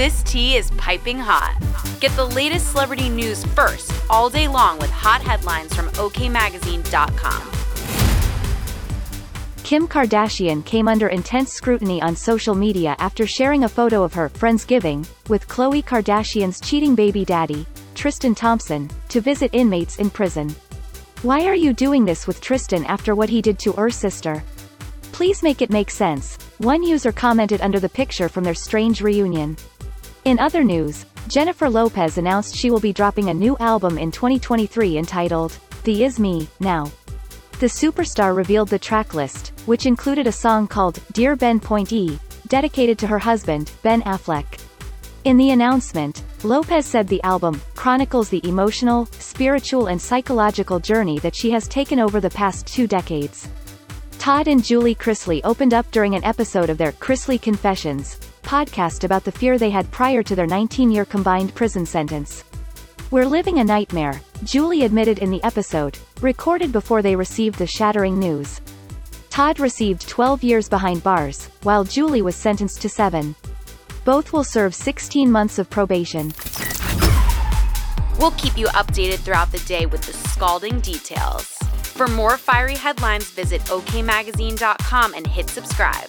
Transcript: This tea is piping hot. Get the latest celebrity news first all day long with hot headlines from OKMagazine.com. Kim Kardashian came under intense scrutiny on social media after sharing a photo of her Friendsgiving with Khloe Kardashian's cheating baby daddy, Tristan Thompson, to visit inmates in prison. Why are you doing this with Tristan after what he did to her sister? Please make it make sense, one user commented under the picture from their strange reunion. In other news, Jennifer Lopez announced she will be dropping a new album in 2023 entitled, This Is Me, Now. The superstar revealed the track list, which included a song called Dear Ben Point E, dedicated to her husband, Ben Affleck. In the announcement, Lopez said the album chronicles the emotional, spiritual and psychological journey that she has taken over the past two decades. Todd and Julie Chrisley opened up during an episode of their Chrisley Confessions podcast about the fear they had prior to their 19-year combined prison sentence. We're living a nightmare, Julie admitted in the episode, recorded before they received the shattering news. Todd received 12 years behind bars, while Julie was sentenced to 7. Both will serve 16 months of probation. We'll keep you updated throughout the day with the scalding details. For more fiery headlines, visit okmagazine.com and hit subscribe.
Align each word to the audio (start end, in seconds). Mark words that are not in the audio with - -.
This 0.00 0.22
tea 0.22 0.56
is 0.56 0.70
piping 0.78 1.18
hot. 1.18 1.58
Get 2.00 2.10
the 2.12 2.24
latest 2.24 2.70
celebrity 2.70 3.10
news 3.10 3.44
first 3.44 3.92
all 4.08 4.30
day 4.30 4.48
long 4.48 4.78
with 4.78 4.88
hot 4.88 5.20
headlines 5.20 5.74
from 5.74 5.90
OKMagazine.com. 5.90 7.42
Kim 9.62 9.86
Kardashian 9.86 10.64
came 10.64 10.88
under 10.88 11.08
intense 11.08 11.52
scrutiny 11.52 12.00
on 12.00 12.16
social 12.16 12.54
media 12.54 12.96
after 12.98 13.26
sharing 13.26 13.64
a 13.64 13.68
photo 13.68 14.02
of 14.02 14.14
her 14.14 14.30
Friendsgiving 14.30 15.06
with 15.28 15.46
Khloe 15.48 15.84
Kardashian's 15.84 16.62
cheating 16.62 16.94
baby 16.94 17.26
daddy, 17.26 17.66
Tristan 17.94 18.34
Thompson, 18.34 18.90
to 19.10 19.20
visit 19.20 19.50
inmates 19.52 19.98
in 19.98 20.08
prison. 20.08 20.48
Why 21.20 21.44
are 21.44 21.54
you 21.54 21.74
doing 21.74 22.06
this 22.06 22.26
with 22.26 22.40
Tristan 22.40 22.86
after 22.86 23.14
what 23.14 23.28
he 23.28 23.42
did 23.42 23.58
to 23.58 23.72
her 23.72 23.90
sister? 23.90 24.42
Please 25.12 25.42
make 25.42 25.60
it 25.60 25.68
make 25.68 25.90
sense, 25.90 26.38
one 26.56 26.82
user 26.82 27.12
commented 27.12 27.60
under 27.60 27.78
the 27.78 27.90
picture 27.90 28.30
from 28.30 28.44
their 28.44 28.54
strange 28.54 29.02
reunion. 29.02 29.58
In 30.30 30.38
other 30.38 30.62
news, 30.62 31.06
Jennifer 31.26 31.68
Lopez 31.68 32.16
announced 32.16 32.54
she 32.54 32.70
will 32.70 32.78
be 32.78 32.92
dropping 32.92 33.30
a 33.30 33.34
new 33.34 33.56
album 33.58 33.98
in 33.98 34.12
2023 34.12 34.96
entitled, 34.96 35.58
This 35.82 35.98
Is 35.98 36.20
Me, 36.20 36.46
Now. 36.60 36.84
The 37.58 37.66
superstar 37.66 38.36
revealed 38.36 38.68
the 38.68 38.78
track 38.78 39.12
list, 39.12 39.48
which 39.66 39.86
included 39.86 40.28
a 40.28 40.40
song 40.46 40.68
called 40.68 41.00
Dear 41.14 41.34
Ben 41.34 41.58
Point 41.58 41.92
E, 41.92 42.16
dedicated 42.46 42.96
to 43.00 43.08
her 43.08 43.18
husband, 43.18 43.72
Ben 43.82 44.02
Affleck. 44.02 44.60
In 45.24 45.36
the 45.36 45.50
announcement, 45.50 46.22
Lopez 46.44 46.86
said 46.86 47.08
the 47.08 47.22
album 47.24 47.60
chronicles 47.74 48.28
the 48.28 48.46
emotional, 48.46 49.06
spiritual 49.18 49.88
and 49.88 50.00
psychological 50.00 50.78
journey 50.78 51.18
that 51.18 51.34
she 51.34 51.50
has 51.50 51.66
taken 51.66 51.98
over 51.98 52.20
the 52.20 52.30
past 52.30 52.68
two 52.68 52.86
decades. 52.86 53.48
Todd 54.20 54.46
and 54.46 54.62
Julie 54.62 54.94
Chrisley 54.94 55.40
opened 55.42 55.74
up 55.74 55.90
during 55.90 56.14
an 56.14 56.22
episode 56.22 56.70
of 56.70 56.78
their 56.78 56.92
Chrisley 56.92 57.42
Confessions 57.42 58.20
podcast 58.42 59.04
about 59.04 59.24
the 59.24 59.32
fear 59.32 59.58
they 59.58 59.70
had 59.70 59.90
prior 59.90 60.22
to 60.22 60.34
their 60.34 60.46
19-year 60.46 61.04
combined 61.04 61.54
prison 61.54 61.86
sentence. 61.86 62.44
We're 63.10 63.26
living 63.26 63.58
a 63.58 63.64
nightmare, 63.64 64.20
Julie 64.44 64.84
admitted 64.84 65.18
in 65.18 65.30
the 65.30 65.42
episode, 65.42 65.98
recorded 66.20 66.72
before 66.72 67.02
they 67.02 67.16
received 67.16 67.58
the 67.58 67.66
shattering 67.66 68.18
news. 68.18 68.60
Todd 69.30 69.58
received 69.58 70.08
12 70.08 70.42
years 70.42 70.68
behind 70.68 71.02
bars, 71.02 71.46
while 71.62 71.84
Julie 71.84 72.22
was 72.22 72.36
sentenced 72.36 72.82
to 72.82 72.88
7. 72.88 73.34
Both 74.04 74.32
will 74.32 74.44
serve 74.44 74.74
16 74.74 75.30
months 75.30 75.58
of 75.58 75.70
probation. 75.70 76.32
We'll 78.18 78.32
keep 78.32 78.56
you 78.56 78.66
updated 78.68 79.18
throughout 79.20 79.50
the 79.50 79.62
day 79.66 79.86
with 79.86 80.02
the 80.02 80.12
scalding 80.12 80.80
details. 80.80 81.44
For 81.82 82.06
more 82.06 82.38
fiery 82.38 82.76
headlines, 82.76 83.30
visit 83.30 83.60
okmagazine.com 83.62 85.14
and 85.14 85.26
hit 85.26 85.48
subscribe. 85.48 86.08